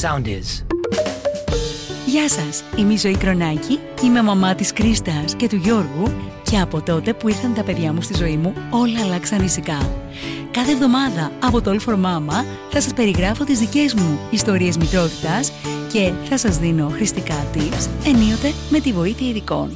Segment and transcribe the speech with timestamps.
[0.00, 0.64] sound is.
[2.06, 6.80] Γεια σας, είμαι η Ζωή Κρονάκη, είμαι μαμά της Κρίστας και του Γιώργου και από
[6.80, 9.90] τότε που ήρθαν τα παιδιά μου στη ζωή μου όλα αλλάξαν ησικά.
[10.50, 15.52] Κάθε εβδομάδα από το All for Mama θα σας περιγράφω τις δικές μου ιστορίες μητρότητας
[15.92, 19.70] και θα σας δίνω χρηστικά tips ενίοτε με τη βοήθεια ειδικών.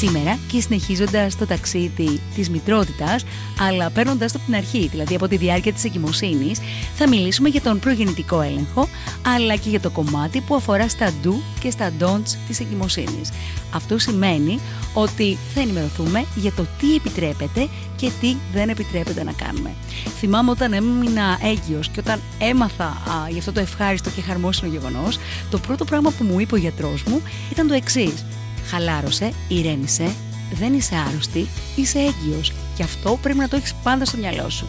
[0.00, 3.24] Σήμερα και συνεχίζοντας το ταξίδι της μητρότητας,
[3.68, 6.60] αλλά παίρνοντας το από την αρχή, δηλαδή από τη διάρκεια της εγκυμοσύνης,
[6.94, 8.88] θα μιλήσουμε για τον προγεννητικό έλεγχο,
[9.36, 13.30] αλλά και για το κομμάτι που αφορά στα do και στα don'ts της εγκυμοσύνης.
[13.74, 14.60] Αυτό σημαίνει
[14.94, 19.74] ότι θα ενημερωθούμε για το τι επιτρέπεται και τι δεν επιτρέπεται να κάνουμε.
[20.18, 25.18] Θυμάμαι όταν έμεινα έγκυος και όταν έμαθα α, για αυτό το ευχάριστο και χαρμόσυνο γεγονός,
[25.50, 27.22] το πρώτο πράγμα που μου είπε ο γιατρός μου
[27.52, 28.24] ήταν το εξής.
[28.66, 30.14] Χαλάρωσε, ηρέμησε,
[30.52, 34.66] δεν είσαι άρρωστη, είσαι έγκυος και αυτό πρέπει να το έχεις πάντα στο μυαλό σου.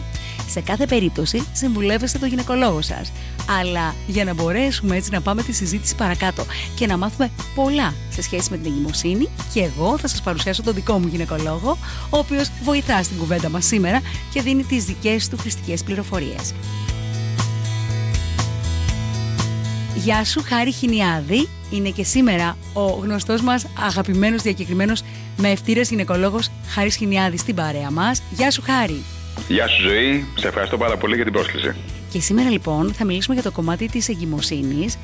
[0.48, 3.12] Σε κάθε περίπτωση συμβουλεύεστε το γυναικολόγο σας.
[3.60, 8.22] Αλλά για να μπορέσουμε έτσι να πάμε τη συζήτηση παρακάτω και να μάθουμε πολλά σε
[8.22, 11.78] σχέση με την εγκυμοσύνη και εγώ θα σας παρουσιάσω τον δικό μου γυναικολόγο
[12.10, 14.00] ο οποίος βοηθά στην κουβέντα μας σήμερα
[14.32, 16.54] και δίνει τις δικές του χρηστικές πληροφορίες.
[19.94, 25.02] Γεια σου Χάρη Χινιάδη είναι και σήμερα ο γνωστός μας αγαπημένος διακεκριμένος
[25.36, 28.22] με ευτήρες γυναικολόγος Χάρης Χινιάδης στην παρέα μας.
[28.30, 29.02] Γεια σου Χάρη.
[29.48, 31.74] Γεια σου Ζωή, σε ευχαριστώ πάρα πολύ για την πρόσκληση.
[32.10, 34.96] Και σήμερα λοιπόν θα μιλήσουμε για το κομμάτι της εγκυμοσύνης,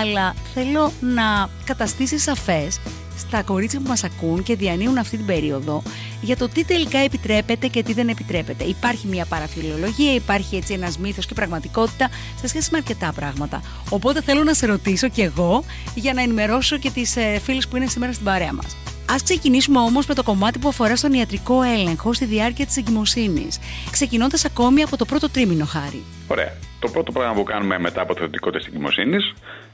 [0.00, 2.80] αλλά θέλω να καταστήσεις σαφές
[3.20, 5.82] στα κορίτσια που μας ακούν και διανύουν αυτή την περίοδο
[6.20, 8.64] για το τι τελικά επιτρέπεται και τι δεν επιτρέπεται.
[8.64, 12.08] Υπάρχει μια παραφιλολογία, υπάρχει έτσι ένας μύθος και πραγματικότητα
[12.40, 13.62] σε σχέση με αρκετά πράγματα.
[13.88, 17.76] Οπότε θέλω να σε ρωτήσω κι εγώ για να ενημερώσω και τις ε, φίλες που
[17.76, 18.76] είναι σήμερα στην παρέα μας.
[19.12, 23.58] Α ξεκινήσουμε όμως με το κομμάτι που αφορά στον ιατρικό έλεγχο στη διάρκεια της εγκυμοσύνης.
[23.90, 26.02] Ξεκινώντας ακόμη από το πρώτο τρίμηνο, χάρη.
[26.26, 26.69] Ωραία.
[26.80, 29.16] Το πρώτο πράγμα που κάνουμε μετά από το θετικό της εγκυμοσύνη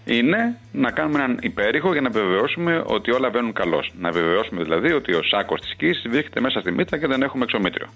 [0.04, 3.92] είναι να κάνουμε έναν υπέρηχο για να βεβαιώσουμε ότι όλα βαίνουν καλώς.
[3.98, 7.44] Να βεβαιώσουμε δηλαδή ότι ο σάκος της κύση βρίσκεται μέσα στη μύτα και δεν έχουμε
[7.44, 7.86] εξομήτριο.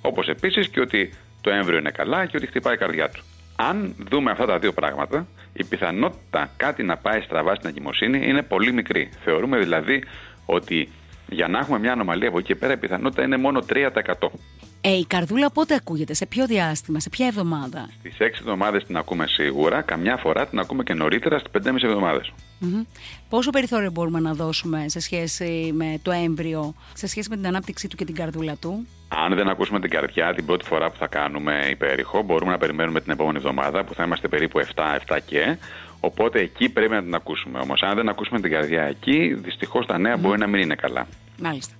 [0.00, 3.22] Όπως επίσης και ότι το έμβριο είναι καλά και ότι χτυπάει η καρδιά του.
[3.56, 8.42] Αν δούμε αυτά τα δύο πράγματα, η πιθανότητα κάτι να πάει στραβά στην εγκυμοσύνη είναι
[8.42, 9.10] πολύ μικρή.
[9.24, 10.04] Θεωρούμε δηλαδή
[10.46, 10.88] ότι
[11.28, 13.88] για να έχουμε μια ανομαλία από εκεί και πέρα η πιθανότητα είναι μόνο 3%.
[14.88, 18.96] Ε, η καρδούλα πότε ακούγεται, σε ποιο διάστημα, σε ποια εβδομάδα; Στις 6 εβδομάδες την
[18.96, 22.32] ακούμε σίγουρα, καμιά φορά την ακούμε και νωρίτερα στις 5,5 εβδομάδες.
[23.28, 27.88] Πόσο περιθώριο μπορούμε να δώσουμε σε σχέση με το έμβριο, σε σχέση με την ανάπτυξή
[27.88, 31.06] του και την καρδούλα του; Αν δεν ακούσουμε την καρδιά την πρώτη φορά που θα
[31.06, 35.56] κάνουμε υπέρηχο, μπορούμε να περιμένουμε την επόμενη εβδομάδα που θα είμαστε περίπου 7-7 και.
[36.00, 37.58] Οπότε εκεί πρέπει να την ακούσουμε.
[37.58, 41.06] Όμως, αν δεν ακούσουμε την καρδιά εκεί, δυστυχώς τα νέα μπορεί να μην είναι καλά.
[41.38, 41.74] Μάλιστα.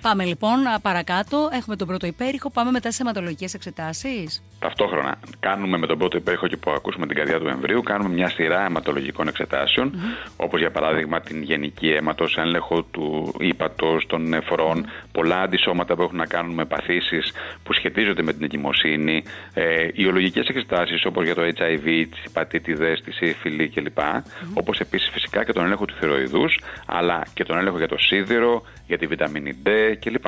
[0.00, 1.48] Πάμε λοιπόν παρακάτω.
[1.52, 2.50] Έχουμε τον πρώτο υπέρηχο.
[2.50, 4.42] Πάμε μετά σε αιματολογικέ εξετάσεις.
[4.58, 8.28] Ταυτόχρονα, κάνουμε με τον πρώτο υπέρηχο και που ακούσουμε την καρδιά του εμβρίου, κάνουμε μια
[8.28, 10.32] σειρά αιματολογικών εξετάσεων, mm-hmm.
[10.36, 15.08] όπως για παράδειγμα την γενική αίματος, έλεγχο του ύπατος, των νεφρών, mm-hmm.
[15.12, 17.32] πολλά αντισώματα που έχουν να κάνουν με παθήσεις
[17.62, 19.22] που σχετίζονται με την εγκυμοσύνη,
[19.54, 23.98] ε, ιολογικές εξετάσεις όπως για το HIV, τις υπατήτηδες, τη σύφυλλη κλπ.
[23.98, 24.22] Mm-hmm.
[24.54, 26.44] Όπως επίσης φυσικά και τον έλεγχο του θηροειδού,
[26.86, 30.24] αλλά και τον έλεγχο για το σίδηρο, για τη βιταμίνη D κλπ.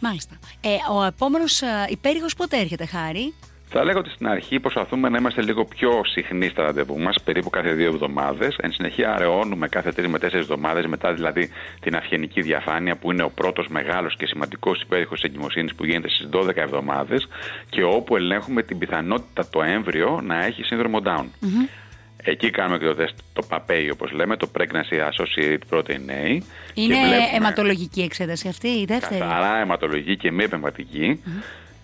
[0.00, 0.38] Μάλιστα.
[0.60, 3.34] Ε, ο επόμενος υπέρηχος πότε έρχεται, Χάρη;
[3.68, 7.50] Θα λέγω ότι στην αρχή προσπαθούμε να είμαστε λίγο πιο συχνοί στα ραντεβού μας, περίπου
[7.50, 8.56] κάθε δύο εβδομάδες.
[8.60, 11.50] Εν συνεχεία, αραιώνουμε κάθε τρεις με τέσσερις εβδομάδες, μετά δηλαδή
[11.80, 16.28] την αυγενική διαφάνεια, που είναι ο πρώτος μεγάλος και σημαντικός υπέρηχος εγκυμοσύνης που γίνεται στις
[16.32, 17.28] 12 εβδομάδες
[17.68, 21.24] και όπου ελέγχουμε την πιθανότητα το έμβριο να έχει σύνδρομο Down.
[21.24, 21.85] Mm-hmm.
[22.28, 26.42] Εκεί κάνουμε και το τεστ, το ΠΑΠΕΙ όπως λέμε, το Pregnancy Associated Protein A.
[26.74, 27.16] Είναι βλέπουμε...
[27.34, 31.22] αιματολογική εξέταση αυτή, η δεύτερη; Καθαρά αιματολογική και μη επεμβατική.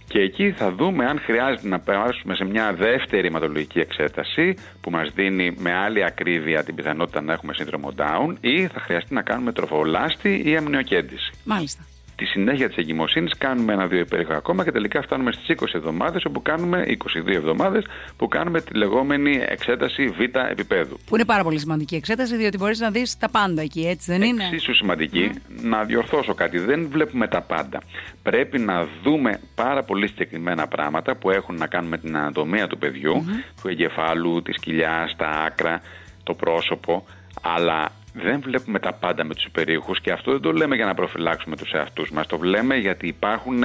[0.09, 5.11] Και εκεί θα δούμε αν χρειάζεται να περάσουμε σε μια δεύτερη αιματολογική εξέταση που μας
[5.15, 9.53] δίνει με άλλη ακρίβεια την πιθανότητα να έχουμε σύνδρομο Down ή θα χρειαστεί να κάνουμε
[9.53, 11.33] τροφολάστη ή αμνιοκέντηση.
[11.45, 11.85] Μάλιστα
[12.25, 16.43] στη συνέχεια της εγκυμοσύνης κάνουμε ένα-δύο υπέρηχα ακόμα και τελικά φτάνουμε στις 20 εβδομάδες, όπου
[16.43, 17.85] κάνουμε 22 εβδομάδες,
[18.17, 20.21] που κάνουμε τη λεγόμενη εξέταση Β
[20.51, 20.99] επίπεδου.
[21.07, 24.23] Που είναι πάρα πολύ σημαντική εξέταση, διότι μπορείς να δεις τα πάντα εκεί, έτσι δεν
[24.23, 25.31] είναι; Εξίσου σημαντική.
[25.63, 26.59] Να διορθώσω κάτι.
[26.59, 27.81] Δεν βλέπουμε τα πάντα.
[28.23, 32.79] Πρέπει να δούμε πάρα πολύ συγκεκριμένα πράγματα που έχουν να κάνουν με την ανατομία του
[32.79, 33.25] παιδιού,
[33.63, 35.81] του εγκεφάλου, τη κοιλιά, τα άκρα,
[36.23, 37.05] το πρόσωπο.
[37.43, 40.95] Αλλά δεν βλέπουμε τα πάντα με τους υπερήχους και αυτό δεν το λέμε για να
[40.95, 42.27] προφυλάξουμε τους εαυτούς μας.
[42.27, 43.63] Το λέμε γιατί υπάρχουν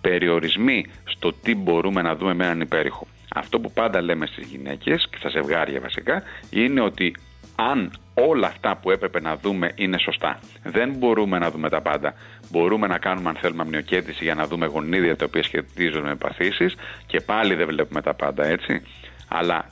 [0.00, 3.06] περιορισμοί στο τι μπορούμε να δούμε με έναν υπέρηχο.
[3.34, 7.14] Αυτό που πάντα λέμε στις γυναίκες και στα ζευγάρια βασικά είναι ότι
[7.56, 10.38] αν όλα αυτά που έπρεπε να δούμε είναι σωστά.
[10.62, 12.14] Δεν μπορούμε να δούμε τα πάντα.
[12.50, 16.76] Μπορούμε να κάνουμε, αν θέλουμε, αμνιοκέτηση για να δούμε γονίδια τα οποία σχετίζονται με παθήσεις
[17.06, 18.82] και πάλι δεν βλέπουμε τα πάντα έτσι.
[19.28, 19.64] Αλλά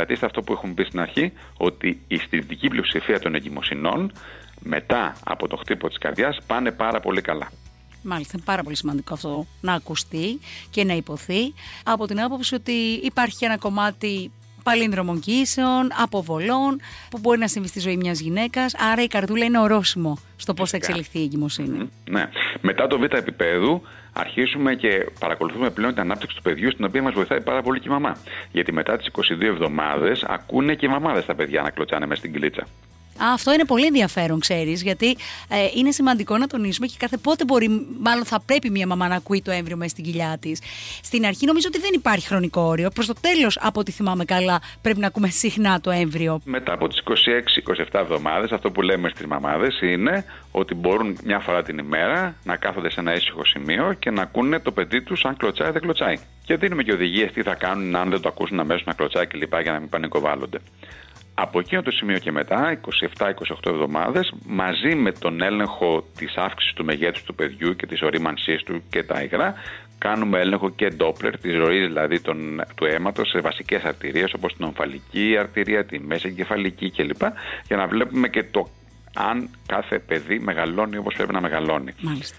[0.00, 4.12] κρατήστε αυτό που έχουμε πει στην αρχή, ότι η στηρητική πλειοψηφία των εγκυμοσυνών
[4.60, 7.50] μετά από το χτύπο της καρδιάς πάνε πάρα πολύ καλά.
[8.02, 11.54] Μάλιστα, είναι πάρα πολύ σημαντικό αυτό να ακουστεί και να υποθεί
[11.84, 16.80] από την άποψη ότι υπάρχει ένα κομμάτι παλίνδρομων κοίησεων, αποβολών
[17.10, 18.74] που μπορεί να συμβεί στη ζωή μιας γυναίκας.
[18.92, 21.88] Άρα η καρδούλα είναι ορόσημο στο πώς θα εξελιχθεί η εγκυμοσύνη.
[22.10, 22.28] Ναι.
[22.60, 23.80] Μετά το β' επίπεδο
[24.12, 27.88] αρχίσουμε και παρακολουθούμε πλέον την ανάπτυξη του παιδιού, στην οποία μας βοηθάει πάρα πολύ και
[27.88, 28.16] η μαμά.
[28.52, 32.32] Γιατί μετά τις 22 εβδομάδες ακούνε και οι μαμάδες τα παιδιά να κλωτσάνε μέσα στην
[33.20, 35.16] κυλίτσα αυτό είναι πολύ ενδιαφέρον, ξέρεις, γιατί
[35.48, 39.14] ε, είναι σημαντικό να τονίσουμε και κάθε πότε μπορεί, μάλλον θα πρέπει μια μαμά να
[39.14, 40.62] ακούει το έμβριο μέσα στην κοιλιά της.
[41.02, 42.90] Στην αρχή νομίζω ότι δεν υπάρχει χρονικό όριο.
[42.90, 46.40] Προς το τέλος, από ό,τι θυμάμαι καλά, πρέπει να ακούμε συχνά το έμβριο.
[46.44, 47.02] Μετά από τις
[47.90, 52.56] 26-27 εβδομάδες, αυτό που λέμε στις μαμάδες είναι ότι μπορούν μια φορά την ημέρα να
[52.56, 55.82] κάθονται σε ένα ήσυχο σημείο και να ακούνε το παιδί τους αν κλωτσάει ή δεν
[55.82, 56.16] κλωτσάει.
[56.44, 59.60] Και δίνουμε και οδηγίες τι θα κάνουν αν δεν το ακούσουν αμέσως να κλωτσάει κλπ.
[59.62, 60.58] για να μην πανικοβάλλονται.
[61.42, 62.80] Από εκείνο το σημείο και μετά,
[63.18, 63.30] 27-28
[63.66, 68.82] εβδομάδες, μαζί με τον έλεγχο της αύξησης του μεγέθους του παιδιού και της ορίμανσής του
[68.90, 69.54] και τα υγρά,
[69.98, 74.64] κάνουμε έλεγχο και ντόπλερ, της ροής δηλαδή των, του αίματος σε βασικές αρτηρίες όπως την
[74.64, 77.22] ομφαλική αρτηρία, τη μέση εγκεφαλική κλπ.
[77.66, 78.68] Για να βλέπουμε και το
[79.14, 81.92] αν κάθε παιδί μεγαλώνει όπως πρέπει να μεγαλώνει.
[82.00, 82.36] Μάλιστα.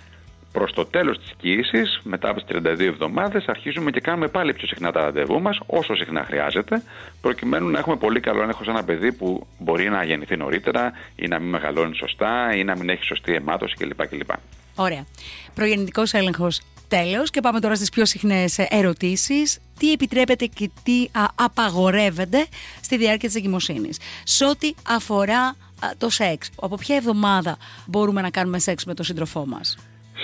[0.51, 4.67] Προς το τέλος της κοίησης, μετά από τις 32 εβδομάδες, αρχίζουμε και κάνουμε πάλι πιο
[4.67, 6.83] συχνά τα ραντεβού μας, όσο συχνά χρειάζεται,
[7.21, 11.27] προκειμένου να έχουμε πολύ καλό έλεγχο σε ένα παιδί που μπορεί να γεννηθεί νωρίτερα ή
[11.27, 14.07] να μην μεγαλώνει σωστά ή να μην έχει σωστή αιμάτωση κλπ.
[14.07, 14.29] κλπ.
[14.75, 15.05] Ωραία.
[15.53, 19.59] Προγεννητικός έλεγχος τέλος και πάμε τώρα στις πιο συχνές ερωτήσεις.
[19.79, 22.45] Τι επιτρέπεται και τι απαγορεύεται
[22.81, 25.55] στη διάρκεια της εγκυμοσύνης; Σε ό,τι αφορά
[25.97, 29.77] το σεξ, από ποια εβδομάδα μπορούμε να κάνουμε σεξ με τον σύντροφό μας;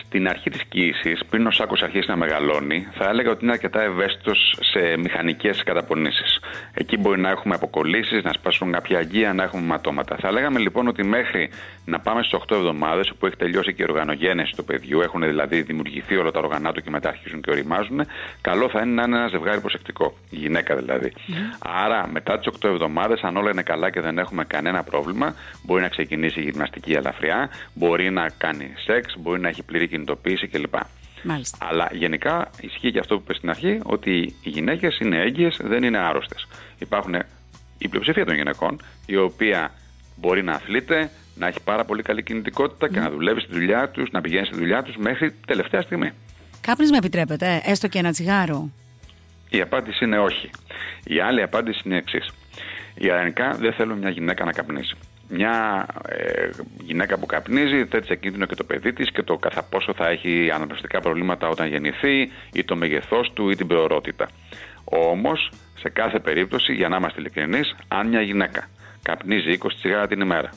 [0.08, 3.82] Στην αρχή της κοίησης, πριν ο σάκος αρχίσει να μεγαλώνει, θα έλεγα ότι είναι αρκετά
[3.82, 6.40] ευαίσθητος σε μηχανικές καταπονήσεις.
[6.74, 10.16] Εκεί μπορεί να έχουμε αποκολλήσεις, να σπάσουν κάποια αγγεία, να έχουμε ματώματα.
[10.20, 11.50] Θα λέγαμε λοιπόν ότι μέχρι
[11.86, 15.62] να πάμε στις 8 εβδομάδες, που έχει τελειώσει και η οργανογένεση του παιδιού, έχουν δηλαδή
[15.62, 18.02] δημιουργηθεί όλα τα οργανά του και μετά αρχίζουν και οριμάζουν,
[18.42, 20.18] καλό θα είναι να είναι ένα ζευγάρι προσεκτικό.
[20.30, 21.14] Η γυναίκα δηλαδή.
[21.60, 25.82] Άρα μετά τις 8 εβδομάδες, αν όλα είναι καλά και δεν έχουμε κανένα πρόβλημα, μπορεί
[25.82, 30.76] να ξεκινήσει η γυμναστική ελαφριά, μπορεί να κάνει σεξ, μπορεί να έχει πλήρη κινητοποίηση κλπ.
[31.24, 31.58] Μάλιστα.
[31.70, 35.84] Αλλά γενικά ισχύει και αυτό που είπες στην αρχή, ότι οι γυναίκες είναι έγκυες, δεν
[35.84, 36.48] είναι άρρωστες.
[36.78, 37.16] Υπάρχουν
[37.78, 39.72] η πλειοψηφία των γυναικών, η οποία
[40.16, 44.10] μπορεί να αθλείται, να έχει πάρα πολύ καλή κινητικότητα και να δουλεύει στη δουλειά τους,
[44.12, 46.12] να πηγαίνει στη δουλειά τους μέχρι τελευταία στιγμή.
[46.62, 48.70] Κάπνισμα επιτρέπεται, έστω και ένα τσιγάρο.
[49.50, 50.50] Η απάντηση είναι όχι.
[51.04, 52.30] Η άλλη απάντηση είναι εξής.
[52.96, 54.98] Ιδανικά δεν θέλω μια γυναίκα να καπνίσει
[55.30, 56.50] μια ε,
[56.82, 60.08] γυναίκα που καπνίζει θέτει σε κίνδυνο και το παιδί της και το κατά πόσο θα
[60.08, 64.28] έχει αναπνευστικά προβλήματα όταν γεννηθεί ή το μεγεθός του ή την προορότητα.
[64.84, 68.68] Όμως, σε κάθε περίπτωση, για να είμαστε ειλικρινείς, αν μια γυναίκα
[69.02, 70.50] καπνίζει 20 τσιγάρα την ημέρα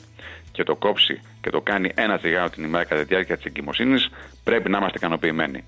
[0.51, 4.09] και το κόψει και το κάνει ένα τσιγάρο την ημέρα κατά τη διάρκεια της εγκυμοσύνης,
[4.43, 5.63] πρέπει να είμαστε ικανοποιημένοι.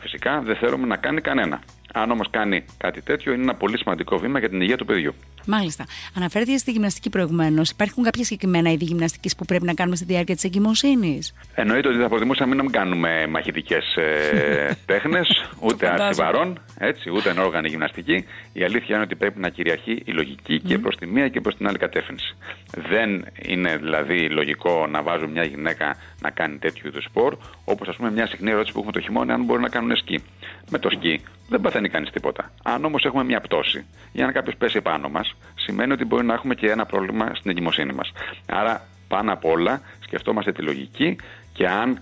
[0.00, 1.60] φυσικά, δεν θέλουμε να κάνει κανένα.
[1.92, 5.14] Αν όμως κάνει κάτι τέτοιο, είναι ένα πολύ σημαντικό βήμα για την υγεία του παιδιού.
[5.46, 5.84] Μάλιστα.
[6.16, 7.70] Αναφέρθηκε στη γυμναστική προηγουμένως.
[7.70, 11.98] Υπάρχουν κάποια συγκεκριμένα είδη γυμναστικής που πρέπει να κάνουμε στη διάρκεια της εγκυμοσύνης; Εννοείται ότι
[11.98, 18.24] θα προτιμούσαμε να μην κάνουμε μαχητικές ε, τέχνες, ούτε αρσιβαρών, έτσι, ούτε ενόργανη γυμναστική.
[18.52, 21.56] Η αλήθεια είναι ότι πρέπει να κυριαρχεί η λογική και προς τη μία και προς
[21.56, 22.36] την άλλη κατεύθυνση.
[22.88, 27.96] Δεν είναι δηλαδή λογικό να βάζω μια γυναίκα να κάνει τέτοιου είδους σπορ, όπως ας
[27.96, 30.22] πούμε μια συχνή ερώτηση που έχουμε το χειμώνα, αν μπορεί να κάνουν σκι.
[30.70, 32.52] Με το σκι δεν παθαίνει κανείς τίποτα.
[32.62, 36.34] Αν όμως έχουμε μια πτώση ή αν κάποιος πέσει πάνω μας, σημαίνει ότι μπορεί να
[36.34, 38.12] έχουμε και ένα πρόβλημα στην εγκυμοσύνη μας.
[38.46, 41.16] Άρα, πάνω απ' όλα, σκεφτόμαστε τη λογική
[41.52, 42.00] και αν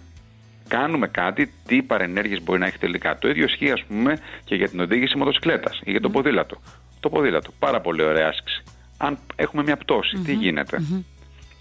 [0.69, 3.19] κάνουμε κάτι, τι παρενέργειες μπορεί να έχει τελικά.
[3.19, 6.61] Το ίδιο ισχύει, ας πούμε, και για την οδήγηση μοτοσυκλέτας ή για το ποδήλατο.
[7.01, 8.63] Το ποδήλατο, πάρα πολύ ωραία άσκηση.
[8.99, 10.79] Αν έχουμε μια πτωση τι γίνεται;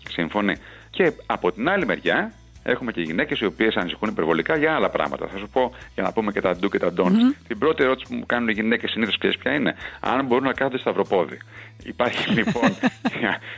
[0.09, 0.55] Σύμφωνοι.
[0.89, 5.27] Και από την άλλη μεριά, έχουμε και γυναίκες οι οποίες ανησυχούν υπερβολικά για άλλα πράγματα.
[5.27, 7.15] Θα σου πω για να πούμε και τα ντου και τα ντόντ.
[7.47, 10.53] Την πρώτη ερώτηση που μου κάνουν οι γυναίκες συνήθως ξέρεις ποια είναι, αν μπορούν να
[10.53, 11.37] κάθονται σταυροπόδι.
[11.83, 12.69] Υπάρχει λοιπόν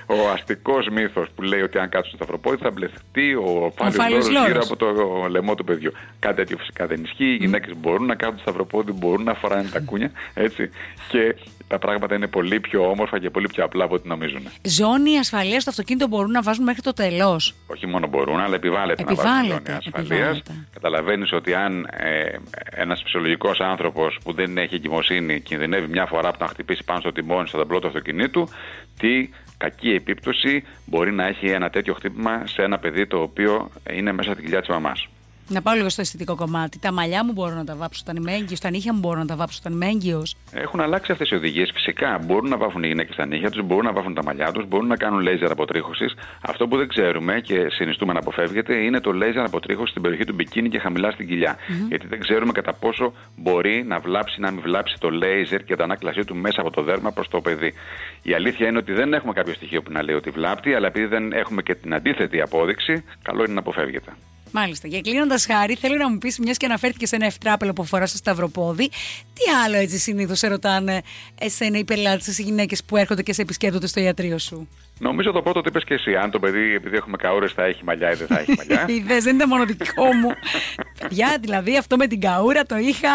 [0.05, 4.61] ο αστικός μύθος που λέει ότι αν κάτσουν στο σταυροπόδι θα μπλεχτεί ο φάλιο γύρω
[4.63, 4.87] από το
[5.29, 5.91] λαιμό του παιδιού.
[6.19, 7.31] Κάτι τέτοιο φυσικά δεν ισχύει.
[7.31, 10.11] Οι γυναίκες μπορούν να κάθονται σταυροπόδι, μπορούν να φοράνε τα κούνια.
[10.33, 10.69] Έτσι.
[11.09, 11.35] Και
[11.67, 14.41] τα πράγματα είναι πολύ πιο όμορφα και πολύ πιο απλά από ό,τι νομίζουν.
[14.61, 17.55] Ζώνη ασφαλείας στο αυτοκίνητο μπορούν να βάζουν μέχρι το τέλος.
[17.67, 18.55] Όχι μόνο μπορούν, αλλά
[18.91, 20.41] επιβάλλεται επιβάλλεται, να βάλει ζώνη ασφαλείας.
[20.73, 22.35] Καταλαβαίνεις ότι αν ε,
[22.69, 27.11] ένας φυσιολογικός άνθρωπος που δεν έχει εγκυμοσύνη κινδυνεύει μια φορά από να χτυπήσει πάνω στο
[27.11, 28.47] τιμόνι στο ταμπλό του αυτοκινήτου,
[28.99, 34.11] τι κακή επίπτωση μπορεί να έχει ένα τέτοιο χτύπημα σε ένα παιδί το οποίο είναι
[34.11, 35.07] μέσα στην κοιλιά της μαμάς.
[35.47, 36.79] Να πάω λίγο στο αισθητικό κομμάτι.
[36.79, 39.25] Τα μαλλιά μου μπορώ να τα βάψω όταν είμαι έγκυο, τα νύχια μου μπορώ να
[39.25, 40.23] τα βάψω όταν είμαι έγκυο.
[40.51, 41.71] Έχουν αλλάξει αυτές οι οδηγίες.
[41.73, 44.67] Φυσικά μπορούν να βάφουν οι γυναίκες τα νύχια τους, μπορούν να βάφουν τα μαλλιά τους,
[44.67, 46.13] μπορούν να κάνουν λέιζερ αποτρίχωσης.
[46.41, 50.33] Αυτό που δεν ξέρουμε και συνιστούμε να αποφεύγεται είναι το λέιζερ αποτρίχωση στην περιοχή του
[50.33, 51.55] μπικίνι και χαμηλά στην κοιλιά.
[51.55, 51.87] Mm-hmm.
[51.87, 55.75] Γιατί δεν ξέρουμε κατά πόσο μπορεί να βλάψει ή να μην βλάψει το λέιζερ και
[55.75, 57.73] τα ανάκλασή του μέσα από το δέρμα προς το παιδί.
[58.21, 61.05] Η αλήθεια είναι ότι δεν έχουμε κάποιο στοιχείο που να λέει ότι βλάπτει, αλλά επειδή
[61.05, 64.11] δεν έχουμε και την αντίθετη απόδειξη, καλό είναι να αποφεύγεται.
[64.51, 64.87] Μάλιστα.
[64.87, 68.05] Και κλείνοντας, Χάρη, θέλω να μου πεις, μιας και αναφέρθηκε σε ένα ευτράπελο που φορά
[68.05, 68.89] στο Σταυροπόδι,
[69.33, 71.01] τι άλλο έτσι συνήθως σε ρωτάνε
[71.39, 74.67] εσένα οι πελάτες, οι γυναίκες που έρχονται και σε επισκέπτονται στο ιατρείο σου;
[75.01, 76.15] Νομίζω το πρώτο τι είπε και εσύ.
[76.15, 78.85] Αν το παιδί, επειδή έχουμε καούρες, θα έχει μαλλιά ή δεν θα έχει μαλλιά.
[78.95, 80.29] Είδε, δεν ήταν μόνο δικό μου.
[80.99, 83.13] Παιδιά, δηλαδή αυτό με την καούρα το είχα.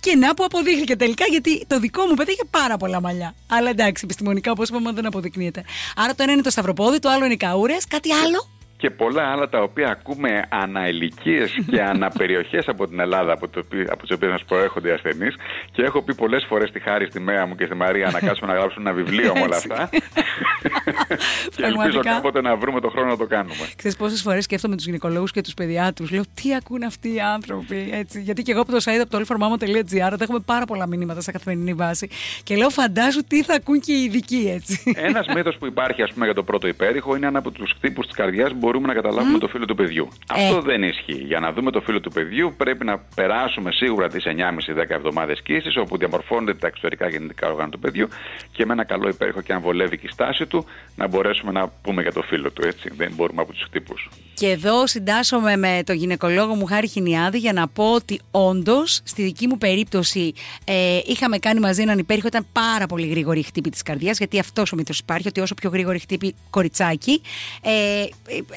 [0.00, 3.34] και να που αποδείχθηκε τελικά, γιατί το δικό μου παιδί είχε πάρα πολλά μαλλιά.
[3.46, 5.64] Αλλά εντάξει, επιστημονικά όπως είπαμε δεν αποδεικνύεται.
[5.96, 7.86] Άρα το ένα είναι το σταυροπόδι, το άλλο είναι οι καούρες.
[7.86, 13.48] Κάτι άλλο; Και πολλά άλλα τα οποία ακούμε αναελικίες και αναπεριοχές από την Ελλάδα από,
[13.48, 15.36] το, από τις οποίες μας προέρχονται οι ασθενείς.
[15.72, 18.52] Και έχω πει πολλές φορές στη Χάρη, στη Μέα μου και στη Μαρία να κάτσουμε
[18.52, 19.88] να γράψουμε ένα βιβλίο με όλα αυτά.
[21.56, 23.68] και ελπίζω κάποτε να βρούμε το χρόνο να το κάνουμε.
[23.76, 26.10] Ξέρεις πόσες φορές σκέφτομαι τους γυναικολόγους και τους παιδιάτρους.
[26.10, 27.90] Λέω τι ακούν αυτοί οι άνθρωποι.
[27.92, 28.20] Έτσι.
[28.20, 31.72] Γιατί και εγώ από το site από το allformama.gr έχουμε πάρα πολλά μηνύματα σε καθημερινή
[31.72, 32.08] βάση.
[32.42, 34.92] Και λέω φαντάζω τι θα ακούν και οι ειδικοί έτσι.
[34.96, 38.06] Ένας μύθος που υπάρχει ας πούμε, για το πρώτο υπέρηχο είναι αν από τους χτύπους
[38.06, 40.08] της καρδιάς μπορούμε να καταλάβουμε το φύλλο του παιδιού.
[40.34, 40.42] Ε.
[40.42, 41.22] Αυτό δεν ισχύει.
[41.30, 45.78] Για να δούμε το φύλλο του παιδιού πρέπει να περάσουμε σίγουρα τις 9,5-10 εβδομάδες κύση,
[45.78, 48.08] όπου διαμορφώνονται τα εξωτερικά γεννητικά όργανα του παιδιού
[48.52, 51.68] και με ένα καλό υπέρηχο και αν βολεύει και η στάση του να μπορέσουμε να
[51.82, 52.66] πούμε για το φύλλο του.
[52.66, 52.90] Έτσι.
[52.96, 54.08] Δεν μπορούμε από τους χτύπους.
[54.34, 59.22] Και εδώ συντάσσομαι με τον γυναικολόγο μου Χάρη Χινιάδη για να πω ότι όντως στη
[59.22, 60.32] δική μου περίπτωση
[60.64, 62.26] ε, είχαμε κάνει μαζί έναν υπέρηχο.
[62.26, 65.54] Ήταν πάρα πολύ γρήγορη η χτύπη της καρδιάς, γιατί αυτός ο μύθος υπάρχει, ότι όσο
[65.54, 67.22] πιο γρήγορη χτύπη κοριτσάκι.
[67.62, 68.04] Ε,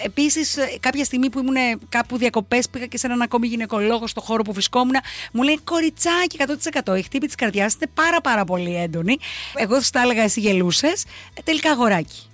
[0.03, 1.55] Επίσης, κάποια στιγμή που ήμουν
[1.89, 4.95] κάπου διακοπές, πήγα και σε έναν ακόμη γυναικολόγο στο χώρο που βρισκόμουν.
[5.31, 6.37] Μου λέει Κοριτσάκι
[6.85, 6.97] 100%.
[6.97, 9.17] Η χτύπη της καρδιάς είναι πάρα πάρα πολύ έντονη.
[9.55, 11.03] Εγώ θα έλεγα εσύ γελούσες.
[11.33, 12.28] Ε, τελικά αγοράκι.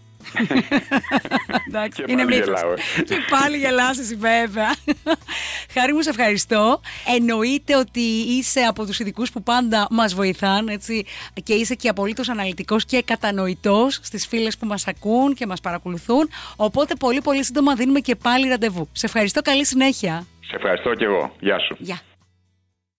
[1.67, 2.61] Εντάξει, είναι μύθος.
[2.95, 4.75] Και πάλι γελάσεις, βέβαια.
[5.73, 6.81] Χάρη μου, σε ευχαριστώ.
[7.15, 11.05] Εννοείται ότι είσαι από τους ειδικούς που πάντα μας βοηθάν έτσι,
[11.43, 16.29] και είσαι και απολύτως αναλυτικός και κατανοητός στις φίλες που μας ακούν και μας παρακολουθούν.
[16.55, 18.89] Οπότε πολύ πολύ σύντομα δίνουμε και πάλι ραντεβού.
[18.91, 19.41] Σε ευχαριστώ.
[19.41, 20.27] Καλή συνέχεια.
[20.47, 21.35] Σε ευχαριστώ και εγώ.
[21.39, 21.75] Γεια σου.
[21.79, 21.99] Γεια.